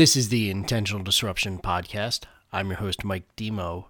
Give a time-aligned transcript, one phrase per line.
[0.00, 2.20] This is the Intentional Disruption Podcast.
[2.54, 3.88] I'm your host, Mike Demo.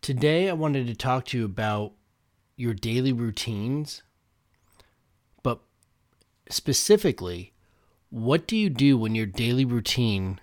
[0.00, 1.92] Today, I wanted to talk to you about
[2.56, 4.02] your daily routines,
[5.42, 5.60] but
[6.48, 7.52] specifically,
[8.08, 10.40] what do you do when your daily routine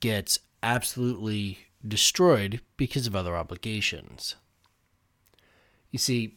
[0.00, 4.34] gets absolutely destroyed because of other obligations?
[5.92, 6.36] You see,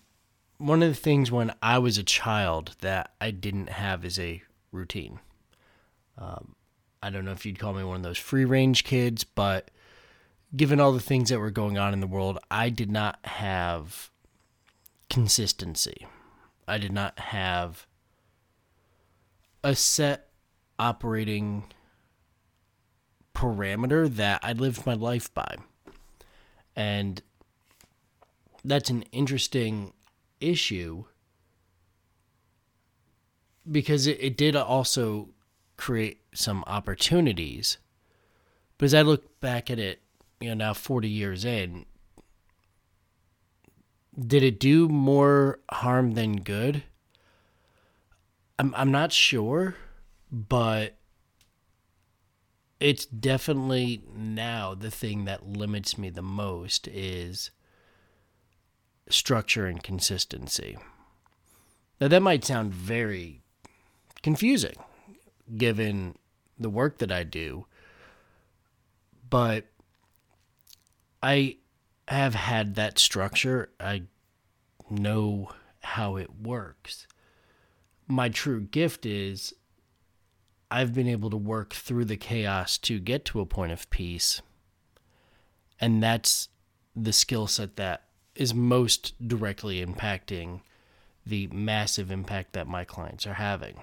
[0.60, 4.44] one of the things when I was a child that I didn't have is a
[4.72, 5.22] routine.
[6.20, 6.54] Um,
[7.04, 9.70] I don't know if you'd call me one of those free range kids, but
[10.56, 14.10] given all the things that were going on in the world, I did not have
[15.10, 16.08] consistency.
[16.66, 17.86] I did not have
[19.66, 20.30] a set
[20.80, 21.66] operating
[23.36, 25.58] parameter that I lived my life by.
[26.74, 27.22] And
[28.64, 29.92] that's an interesting
[30.40, 31.04] issue
[33.70, 35.34] because it, it did also
[35.78, 37.78] create some opportunities.
[38.78, 40.02] But as I look back at it,
[40.40, 41.86] you know, now 40 years in,
[44.20, 46.84] did it do more harm than good?
[48.60, 49.76] I'm I'm not sure,
[50.32, 50.98] but
[52.80, 57.50] it's definitely now the thing that limits me the most is
[59.10, 60.78] structure and consistency.
[62.00, 63.42] Now that might sound very
[64.22, 64.76] confusing
[65.56, 66.18] given
[66.60, 67.66] the work that I do.
[69.30, 69.66] But
[71.22, 71.58] I
[72.08, 73.70] have had that structure.
[73.80, 74.04] I
[74.90, 75.50] know
[75.82, 77.08] how it works.
[78.08, 79.54] My true gift is
[80.70, 84.42] I've been able to work through the chaos to get to a point of peace.
[85.80, 86.50] And that's
[86.96, 88.04] the skill set that
[88.36, 90.62] is most directly impacting
[91.26, 93.82] the massive impact that my clients are having.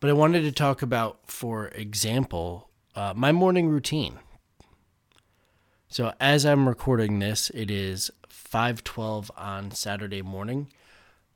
[0.00, 4.20] But I wanted to talk about, for example, uh, my morning routine.
[5.88, 10.72] So as I'm recording this, it is 5:12 on Saturday morning.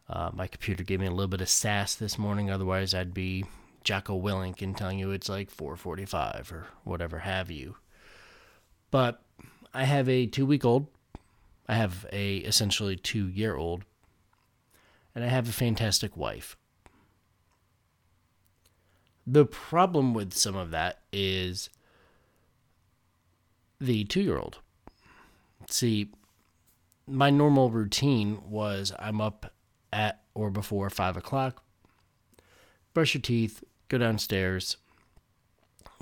[0.09, 2.51] Uh, my computer gave me a little bit of sass this morning.
[2.51, 3.45] Otherwise, I'd be
[3.83, 7.77] Jocko Willink and telling you it's like 4:45 or whatever have you.
[8.91, 9.23] But
[9.75, 10.87] I have a two-week-old.
[11.67, 13.85] I have a essentially two-year-old,
[15.15, 16.57] and I have a fantastic wife.
[19.27, 21.71] The problem with some of that is
[23.81, 24.59] the two year old.
[25.69, 26.11] See,
[27.07, 29.53] my normal routine was I'm up
[29.93, 31.63] at or before five o'clock,
[32.95, 34.77] brush your teeth, go downstairs,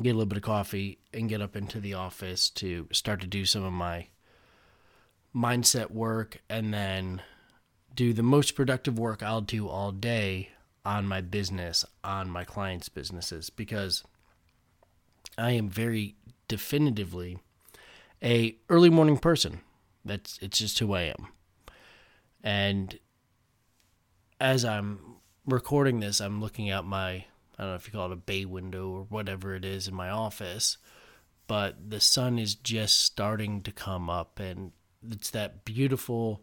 [0.03, 3.27] get a little bit of coffee, and get up into the office to start to
[3.27, 4.07] do some of my
[5.35, 7.23] mindset work and then
[7.95, 10.51] do the most productive work I'll do all day
[10.85, 14.05] on my business, on my clients' businesses, because
[15.37, 16.17] I am very
[16.49, 17.39] definitively
[18.23, 19.61] a early morning person.
[20.05, 21.29] That's it's just who I am.
[22.43, 22.99] And
[24.41, 27.11] as I'm recording this, I'm looking out my
[27.59, 29.95] I don't know if you call it a bay window or whatever it is in
[29.95, 30.79] my office,
[31.47, 34.73] but the sun is just starting to come up and
[35.11, 36.43] it's that beautiful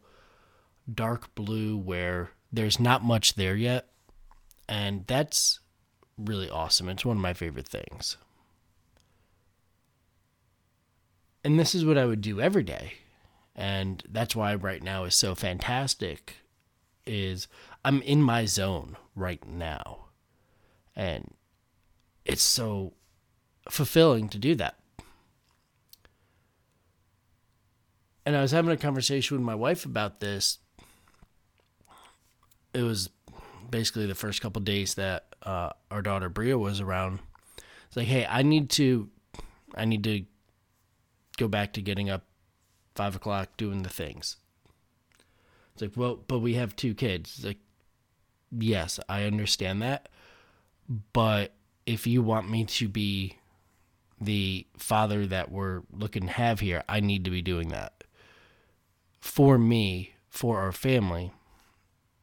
[0.91, 3.89] dark blue where there's not much there yet,
[4.67, 5.59] and that's
[6.17, 6.89] really awesome.
[6.89, 8.17] It's one of my favorite things.
[11.43, 12.93] And this is what I would do every day.
[13.55, 16.37] And that's why right now is so fantastic
[17.05, 17.47] is
[17.85, 20.05] I'm in my zone right now.
[20.95, 21.33] And
[22.25, 22.93] it's so
[23.69, 24.77] fulfilling to do that.
[28.25, 30.57] And I was having a conversation with my wife about this.
[32.73, 33.09] It was
[33.69, 37.19] basically the first couple days that uh, our daughter Bria was around.
[37.87, 39.09] It's like, hey, I need to,
[39.75, 40.25] I need to
[41.37, 42.23] go back to getting up
[42.95, 44.37] five o'clock doing the things.
[45.73, 47.35] It's like, well, but we have two kids.
[47.37, 47.59] It's like,
[48.51, 50.09] yes, I understand that,
[51.13, 51.53] but
[51.85, 53.37] if you want me to be
[54.19, 58.03] the father that we're looking to have here, I need to be doing that
[59.19, 61.31] for me, for our family.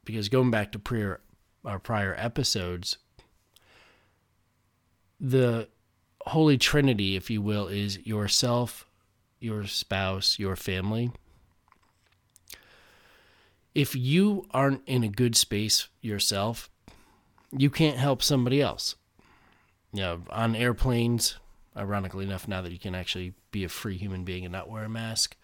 [0.04, 1.20] Because going back to prior
[1.64, 2.98] our prior episodes,
[5.20, 5.68] the
[6.26, 8.86] Holy Trinity, if you will, is yourself,
[9.40, 11.10] your spouse, your family.
[13.74, 16.70] If you aren't in a good space yourself,
[17.50, 18.96] you can't help somebody else.
[19.92, 21.36] You know, on airplanes,
[21.76, 24.84] ironically enough, now that you can actually be a free human being and not wear
[24.84, 25.36] a mask,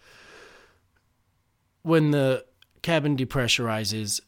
[1.83, 2.45] when the
[2.81, 4.21] cabin depressurizes,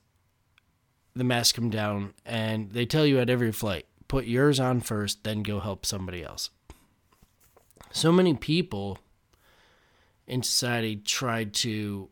[1.16, 5.24] the masks come down and they tell you at every flight put yours on first,
[5.24, 6.52] then go help somebody else.
[7.92, 9.00] So many people
[10.28, 12.10] in society try to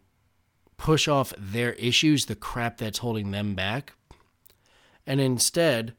[0.78, 3.94] push off their issues, the crap that's holding them back,
[5.06, 5.94] and instead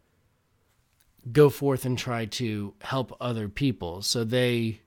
[1.30, 4.02] go forth and try to help other people.
[4.02, 4.80] So they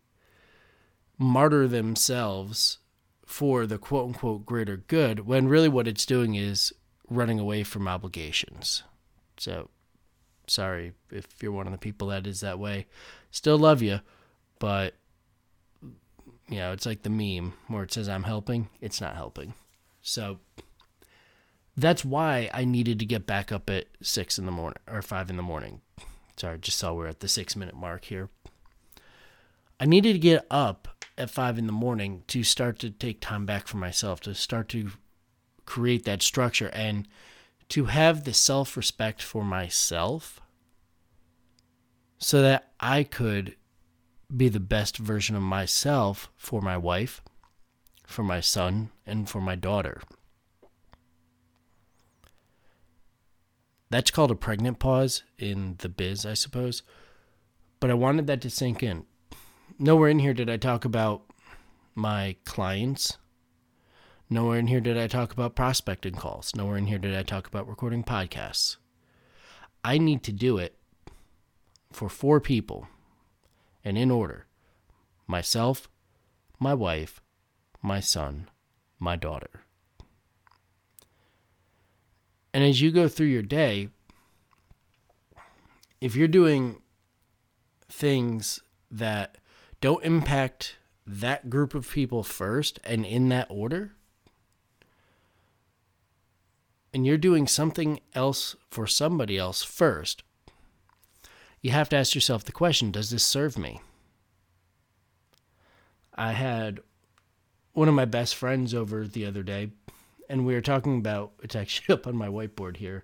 [1.18, 2.80] martyr themselves
[3.26, 6.74] for the quote unquote greater good when really what it's doing is
[7.10, 8.84] running away from obligations.
[9.38, 9.69] So
[10.48, 12.88] sorry if you're one of the people that is that way.
[13.31, 14.00] Still love you,
[14.60, 14.96] but
[16.48, 19.54] you know, it's like the meme where it says I'm helping, it's not helping.
[20.02, 20.40] So
[21.75, 25.30] that's why I needed to get back up at six in the morning or five
[25.30, 25.81] in the morning.
[26.38, 28.30] Sorry, just saw we're at the six minute mark here.
[29.80, 30.88] I needed to get up
[31.18, 34.69] at five in the morning to start to take time back for myself, to start
[34.69, 34.92] to
[35.66, 37.08] create that structure and
[37.70, 40.40] to have the self respect for myself
[42.18, 43.56] so that I could
[44.36, 47.22] be the best version of myself for my wife,
[48.06, 50.02] for my son, and for my daughter.
[53.90, 56.82] That's called a pregnant pause in the biz, I suppose.
[57.80, 59.06] But I wanted that to sink in.
[59.78, 61.24] Nowhere in here did I talk about
[61.94, 63.18] my clients.
[64.30, 66.56] Nowhere in here did I talk about prospecting calls.
[66.56, 68.77] Nowhere in here did I talk about recording podcasts.
[69.83, 70.75] I need to do it
[71.92, 72.88] for four people
[73.83, 74.48] and in order
[75.27, 75.88] myself,
[76.60, 77.22] my wife,
[77.81, 78.50] my son,
[79.00, 79.62] my daughter.
[82.51, 83.89] And as you go through your day,
[86.01, 86.81] if you're doing
[87.89, 89.38] things that
[89.81, 93.94] don't impact that group of people first and in that order,
[96.95, 100.24] and you're doing something else for somebody else first,
[101.59, 103.81] you have to ask yourself the question Does this serve me?
[106.15, 106.80] I had
[107.74, 109.71] one of my best friends over the other day
[110.30, 113.03] and we were talking about it's actually up on my whiteboard here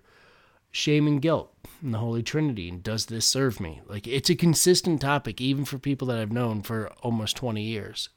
[0.70, 4.34] shame and guilt and the holy trinity and does this serve me like it's a
[4.34, 8.08] consistent topic even for people that i've known for almost 20 years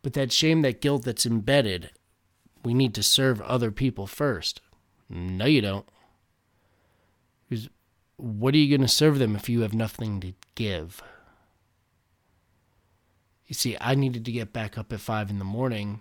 [0.00, 1.90] but that shame that guilt that's embedded
[2.64, 4.60] we need to serve other people first.
[5.08, 5.86] No you don't.
[7.48, 7.68] Because
[8.16, 11.02] what are you going to serve them if you have nothing to give?
[13.46, 16.00] You see i needed to get back up at five in the morning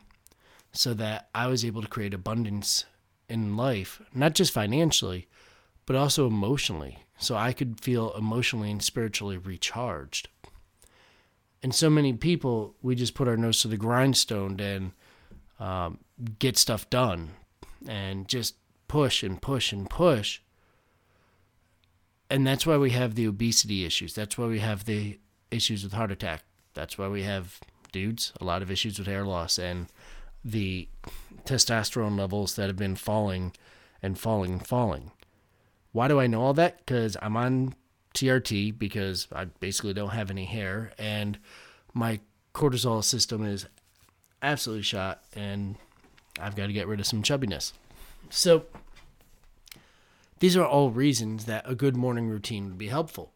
[0.71, 2.85] so that I was able to create abundance
[3.27, 5.27] in life, not just financially,
[5.85, 10.29] but also emotionally, so I could feel emotionally and spiritually recharged.
[11.63, 14.91] And so many people, we just put our nose to the grindstone and
[15.59, 15.99] um,
[16.39, 17.31] get stuff done
[17.87, 18.55] and just
[18.87, 20.41] push and push and push.
[22.29, 24.13] And that's why we have the obesity issues.
[24.13, 25.19] That's why we have the
[25.49, 26.43] issues with heart attack.
[26.73, 27.59] That's why we have
[27.91, 29.87] dudes, a lot of issues with hair loss and
[30.43, 30.87] the
[31.45, 33.53] testosterone levels that have been falling
[34.01, 35.11] and falling and falling.
[35.91, 36.79] Why do I know all that?
[36.79, 37.75] Because I'm on
[38.13, 41.37] TRT because I basically don't have any hair and
[41.93, 42.19] my
[42.53, 43.67] cortisol system is
[44.41, 45.75] absolutely shot and
[46.39, 47.73] I've got to get rid of some chubbiness.
[48.29, 48.65] So
[50.39, 53.31] these are all reasons that a good morning routine would be helpful.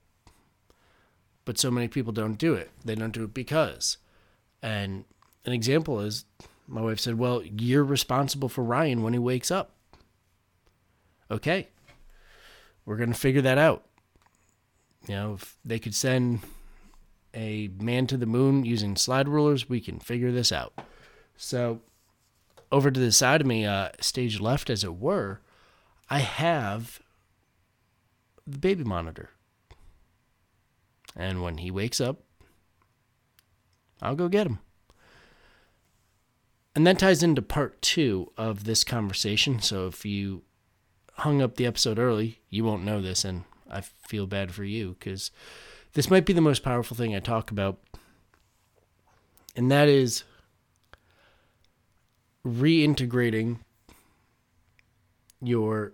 [1.44, 2.72] But so many people don't do it.
[2.84, 3.98] They don't do it because.
[4.62, 5.06] And
[5.46, 6.26] an example is
[6.68, 9.72] my wife said, Well, you're responsible for Ryan when he wakes up.
[11.30, 11.70] Okay.
[12.86, 13.84] We're going to figure that out.
[15.08, 16.40] You know, if they could send
[17.34, 20.74] a man to the moon using slide rulers, we can figure this out.
[21.38, 21.82] So,
[22.72, 25.42] over to the side of me, uh, stage left, as it were,
[26.10, 27.00] I have
[28.46, 29.32] the baby monitor.
[31.16, 32.22] And when he wakes up,
[34.02, 34.60] I'll go get him.
[36.76, 39.62] And that ties into part two of this conversation.
[39.62, 40.44] So if you
[41.14, 44.98] hung up the episode early, you won't know this, and I feel bad for you
[45.00, 45.32] because
[45.94, 47.80] this might be the most powerful thing I talk about.
[49.56, 50.24] And that is
[52.46, 53.60] reintegrating
[55.42, 55.94] your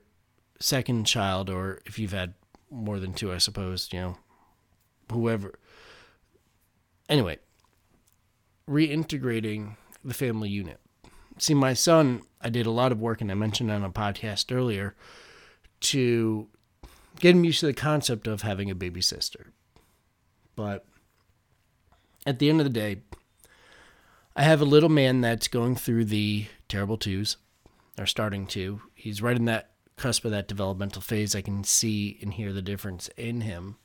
[0.59, 2.33] second child, or if you've had
[2.69, 4.17] more than two, I suppose, you know,
[5.11, 5.57] whoever.
[7.09, 7.39] Anyway,
[8.69, 10.79] reintegrating the family unit.
[11.37, 14.55] See, my son, I did a lot of work, and I mentioned on a podcast
[14.55, 14.95] earlier,
[15.81, 16.47] to
[17.19, 19.47] get him used to the concept of having a baby sister.
[20.55, 20.85] But
[22.25, 23.01] at the end of the day,
[24.35, 27.37] I have a little man that's going through the terrible twos,
[27.97, 28.81] or starting to.
[28.95, 32.61] He's right in that cusp of that developmental phase, I can see and hear the
[32.61, 33.77] difference in him.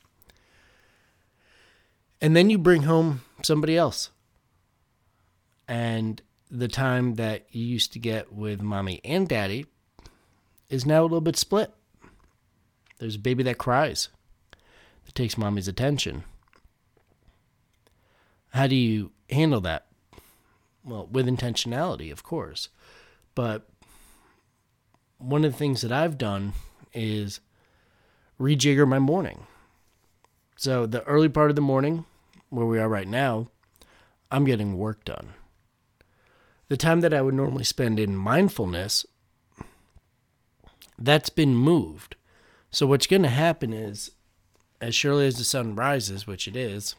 [2.21, 4.11] And then you bring home somebody else.
[5.69, 9.67] And the time that you used to get with mommy and daddy
[10.71, 11.75] is now a little bit split.
[12.99, 14.09] There's a baby that cries,
[15.05, 16.25] that takes mommy's attention.
[18.51, 19.86] How do you handle that?
[20.87, 22.69] Well, with intentionality, of course.
[23.35, 23.69] But
[25.19, 26.53] one of the things that I've done
[26.95, 27.41] is
[28.41, 29.47] rejigger my morning.
[30.55, 32.07] So, the early part of the morning,
[32.49, 33.49] where we are right now,
[34.31, 35.35] I'm getting work done.
[36.69, 39.05] The time that I would normally spend in mindfulness,
[40.99, 42.17] that's been moved.
[42.71, 44.13] So, what's going to happen is,
[44.81, 46.95] as surely as the sun rises, which it is,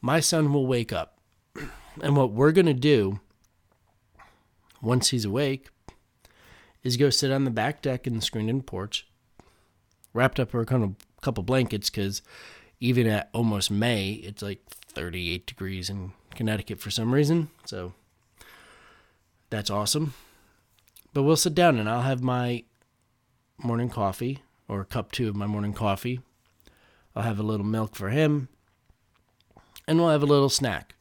[0.00, 1.18] my son will wake up.
[2.02, 3.20] And what we're going to do
[4.80, 5.68] once he's awake
[6.82, 9.06] is go sit on the back deck in the screened in porch,
[10.12, 12.22] wrapped up in a couple, blankets because
[12.80, 17.50] even at almost May, it's like 38 degrees in Connecticut for some reason.
[17.64, 17.92] So
[19.50, 20.14] that's awesome.
[21.12, 22.64] But we'll sit down and I'll have my
[23.58, 26.20] morning coffee or a cup two of my morning coffee.
[27.16, 28.48] I'll have a little milk for him
[29.88, 30.94] and we'll have a little snack.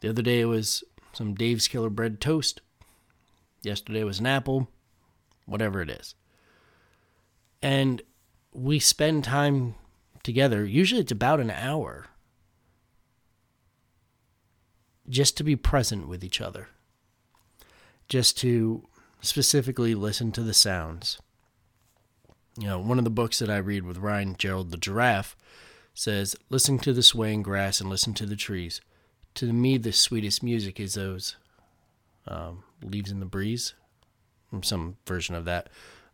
[0.00, 2.60] The other day it was some Dave's Killer Bread toast.
[3.62, 4.68] Yesterday was an apple,
[5.46, 6.14] whatever it is.
[7.62, 8.00] And
[8.52, 9.74] we spend time
[10.22, 10.64] together.
[10.64, 12.06] Usually it's about an hour
[15.08, 16.68] just to be present with each other,
[18.08, 18.86] just to
[19.20, 21.18] specifically listen to the sounds.
[22.56, 25.36] You know, one of the books that I read with Ryan Gerald the giraffe
[25.94, 28.80] says, Listen to the swaying grass and listen to the trees.
[29.34, 31.36] To me, the sweetest music is those
[32.26, 33.74] um, leaves in the breeze,
[34.62, 35.68] some version of that.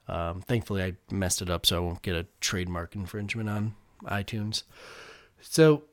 [0.08, 4.62] Um, thankfully, I messed it up so I won't get a trademark infringement on iTunes.
[5.40, 5.84] So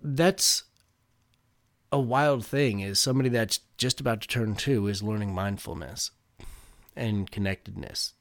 [0.00, 0.64] that's
[1.90, 6.10] a wild thing is somebody that's just about to turn two is learning mindfulness
[6.94, 8.14] and connectedness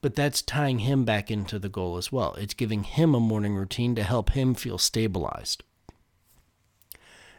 [0.00, 2.34] but that's tying him back into the goal as well.
[2.34, 5.62] It's giving him a morning routine to help him feel stabilized.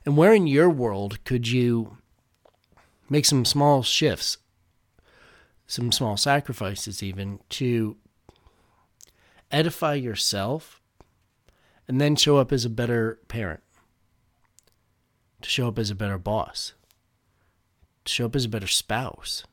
[0.05, 1.97] And where in your world could you
[3.09, 4.37] make some small shifts,
[5.67, 7.97] some small sacrifices, even to
[9.51, 10.81] edify yourself
[11.87, 13.61] and then show up as a better parent,
[15.41, 16.73] to show up as a better boss,
[18.05, 19.43] to show up as a better spouse?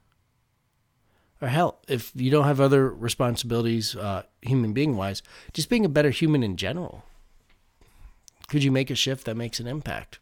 [1.40, 5.88] or hell, if you don't have other responsibilities, uh, human being wise, just being a
[5.88, 7.04] better human in general.
[8.48, 10.18] Could you make a shift that makes an impact?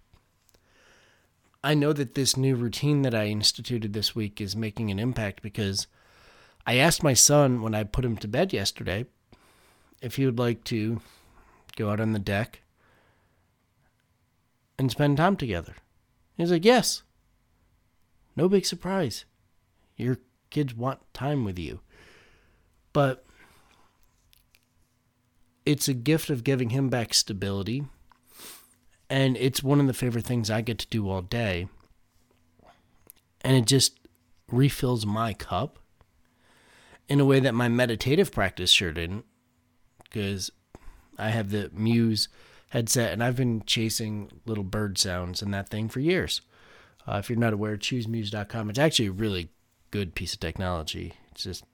[1.67, 5.43] I know that this new routine that I instituted this week is making an impact
[5.43, 5.89] because
[6.65, 9.07] I asked my son when I put him to bed yesterday
[10.01, 11.01] if he would like to
[11.75, 12.61] go out on the deck
[14.79, 15.75] and spend time together.
[16.37, 17.03] He's like, Yes.
[18.37, 19.25] No big surprise.
[19.97, 20.19] You're
[20.51, 21.81] kids want time with you.
[22.93, 23.27] But
[25.65, 27.87] it's a gift of giving him back stability.
[29.09, 31.69] And it's one of the favorite things I get to do all day.
[33.43, 34.01] And it just
[34.51, 35.79] refills my cup
[37.09, 39.25] in a way that my meditative practice sure didn't.
[40.03, 40.51] Because
[41.19, 42.29] I have the Muse
[42.71, 46.41] headset and I've been chasing little bird sounds and that thing for years.
[47.07, 48.71] Uh, if you're not aware, choosemuse.com.
[48.71, 49.51] It's actually a really
[49.91, 51.15] good piece of technology.
[51.31, 51.65] It just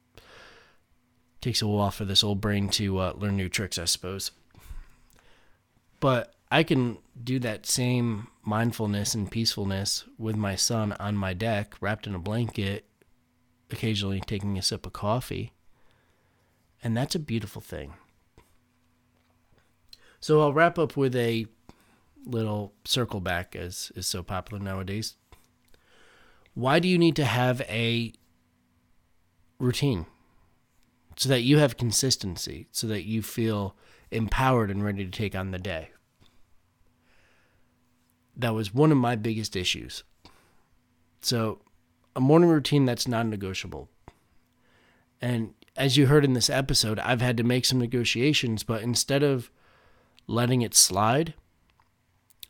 [1.40, 4.30] takes a while for this old brain to uh, learn new tricks, I suppose.
[6.00, 11.74] But I can do that same mindfulness and peacefulness with my son on my deck,
[11.80, 12.84] wrapped in a blanket,
[13.70, 15.54] occasionally taking a sip of coffee.
[16.84, 17.94] And that's a beautiful thing.
[20.20, 21.46] So I'll wrap up with a
[22.26, 25.16] little circle back, as is so popular nowadays.
[26.52, 28.12] Why do you need to have a
[29.58, 30.04] routine?
[31.16, 33.74] So that you have consistency, so that you feel
[34.10, 35.92] empowered and ready to take on the day.
[38.36, 40.04] That was one of my biggest issues.
[41.20, 41.60] So,
[42.16, 43.88] a morning routine that's non negotiable.
[45.20, 49.22] And as you heard in this episode, I've had to make some negotiations, but instead
[49.22, 49.50] of
[50.26, 51.34] letting it slide,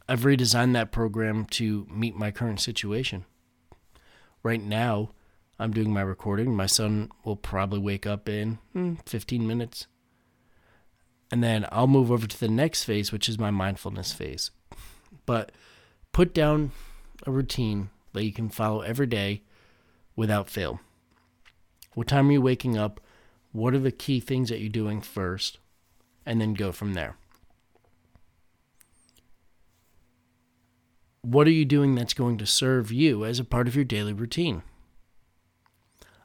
[0.08, 3.24] I've redesigned that program to meet my current situation
[4.42, 5.10] right now
[5.58, 6.56] I'm doing my recording.
[6.56, 9.86] My son will probably wake up in hmm, 15 minutes.
[11.30, 14.50] And then I'll move over to the next phase, which is my mindfulness phase.
[15.24, 15.52] But
[16.12, 16.70] put down
[17.26, 19.42] a routine that you can follow every day
[20.14, 20.80] without fail.
[21.94, 23.00] What time are you waking up?
[23.52, 25.58] What are the key things that you're doing first?
[26.24, 27.16] And then go from there.
[31.22, 34.12] What are you doing that's going to serve you as a part of your daily
[34.12, 34.62] routine?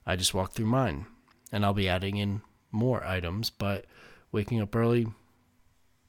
[0.06, 1.06] I just walked through mine,
[1.52, 2.42] and I'll be adding in
[2.72, 3.86] more items, but
[4.32, 5.08] waking up early,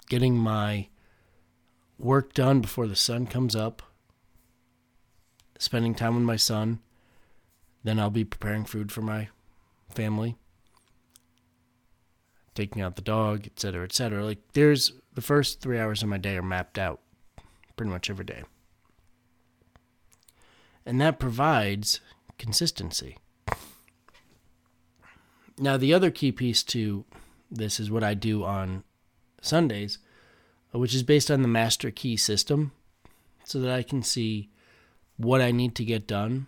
[0.09, 0.89] getting my
[1.99, 3.83] work done before the sun comes up,
[5.59, 6.79] spending time with my son,
[7.83, 9.29] then I'll be preparing food for my
[9.93, 10.37] family,
[12.55, 14.25] taking out the dog, etc., etc.
[14.25, 17.01] Like there's the first 3 hours of my day are mapped out
[17.77, 18.43] pretty much every day.
[20.87, 22.01] And that provides
[22.39, 23.19] consistency.
[25.59, 27.05] Now, the other key piece to
[27.51, 28.85] this is what I do on
[29.43, 29.99] Sundays,
[30.79, 32.73] which is based on the master key system,
[33.45, 34.51] so that I can see
[35.17, 36.47] what I need to get done,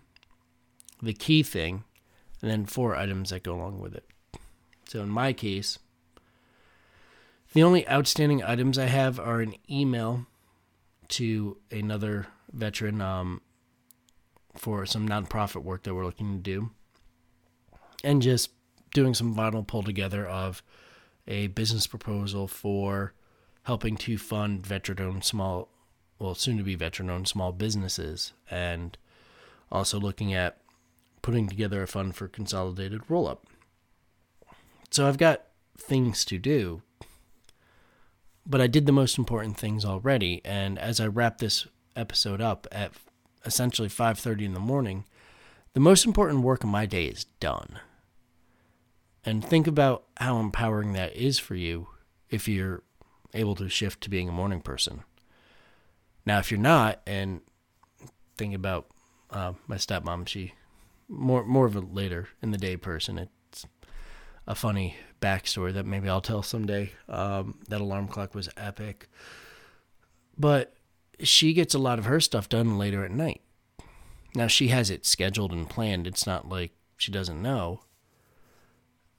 [1.03, 1.85] the key thing,
[2.41, 4.05] and then four items that go along with it.
[4.87, 5.79] So in my case,
[7.53, 10.27] the only outstanding items I have are an email
[11.09, 13.41] to another veteran um,
[14.55, 16.71] for some nonprofit work that we're looking to do,
[18.05, 18.51] and just
[18.95, 20.63] doing some vinyl pull together of
[21.27, 23.15] a business proposal for
[23.71, 25.69] helping to fund veteran owned small,
[26.19, 28.99] well, soon to be veteran owned small businesses, and
[29.71, 30.59] also looking at
[31.23, 33.47] putting together a fund for consolidated roll up.
[34.91, 35.45] So I've got
[35.79, 36.83] things to do,
[38.45, 40.41] but I did the most important things already.
[40.45, 42.91] And as I wrap this episode up at
[43.45, 45.05] essentially 5:30 in the morning,
[45.75, 47.79] the most important work of my day is done.
[49.25, 51.87] And think about how empowering that is for you
[52.31, 52.83] if you're
[53.35, 55.03] able to shift to being a morning person.
[56.27, 57.41] Now, if you're not, and
[58.37, 58.87] think about
[59.31, 60.55] uh, my stepmom, she
[61.09, 63.19] more more of a later in the day person.
[63.19, 63.67] It's
[64.47, 66.93] a funny backstory that maybe I'll tell someday.
[67.09, 69.09] Um, that alarm clock was epic,
[70.39, 70.75] but
[71.21, 73.43] she gets a lot of her stuff done later at night.
[74.35, 76.07] Now she has it scheduled and planned.
[76.07, 77.81] It's not like she doesn't know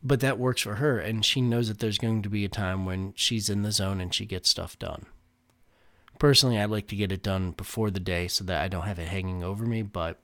[0.03, 2.85] but that works for her and she knows that there's going to be a time
[2.85, 5.05] when she's in the zone and she gets stuff done.
[6.19, 8.99] Personally I'd like to get it done before the day so that i don't have
[8.99, 10.19] it hanging over me but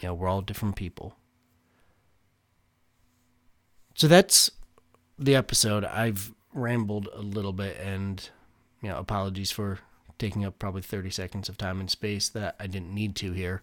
[0.00, 1.16] you know we're all different people.
[3.94, 4.50] So that's
[5.18, 5.84] the episode.
[5.84, 8.28] I've rambled a little bit and
[8.82, 9.80] you know apologies for
[10.18, 13.62] taking up probably 30 seconds of time and space that i didn't need to here.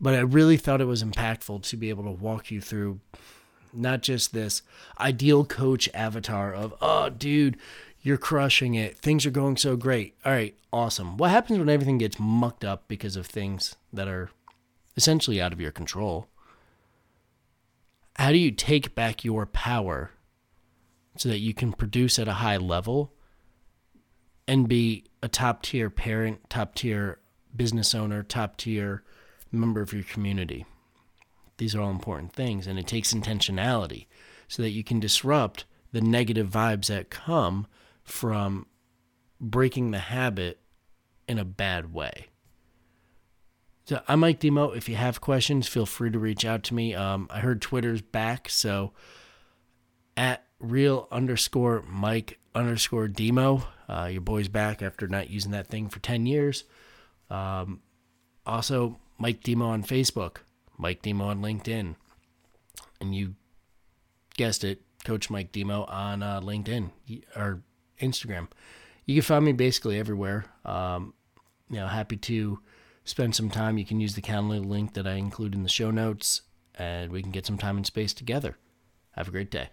[0.00, 3.00] But i really thought it was impactful to be able to walk you through
[3.74, 4.62] not just this
[4.98, 7.56] ideal coach avatar of, oh, dude,
[8.02, 8.98] you're crushing it.
[8.98, 10.14] Things are going so great.
[10.24, 11.16] All right, awesome.
[11.16, 14.30] What happens when everything gets mucked up because of things that are
[14.96, 16.28] essentially out of your control?
[18.16, 20.10] How do you take back your power
[21.16, 23.12] so that you can produce at a high level
[24.46, 27.18] and be a top tier parent, top tier
[27.56, 29.02] business owner, top tier
[29.50, 30.66] member of your community?
[31.56, 34.06] These are all important things, and it takes intentionality
[34.48, 37.66] so that you can disrupt the negative vibes that come
[38.02, 38.66] from
[39.40, 40.60] breaking the habit
[41.28, 42.28] in a bad way.
[43.86, 44.70] So I'm Mike Demo.
[44.70, 46.94] If you have questions, feel free to reach out to me.
[46.94, 48.92] Um, I heard Twitter's back, so
[50.16, 53.66] at real underscore Mike underscore Demo.
[53.88, 56.64] Uh, your boy's back after not using that thing for 10 years.
[57.28, 57.82] Um,
[58.46, 60.38] also, Mike Demo on Facebook.
[60.76, 61.96] Mike Demo on LinkedIn.
[63.00, 63.34] And you
[64.36, 66.90] guessed it, Coach Mike Demo on uh, LinkedIn
[67.36, 67.62] or
[68.00, 68.48] Instagram.
[69.06, 70.46] You can find me basically everywhere.
[70.64, 71.14] Um,
[71.68, 72.60] you know, happy to
[73.04, 73.78] spend some time.
[73.78, 76.42] You can use the Calendly link that I include in the show notes,
[76.74, 78.56] and we can get some time and space together.
[79.12, 79.70] Have a great day.